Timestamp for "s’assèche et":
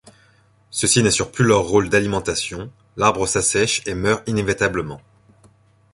3.27-3.93